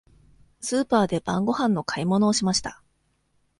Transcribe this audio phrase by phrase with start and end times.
[0.61, 2.81] スーパーで晩ごはんの買い物をしました。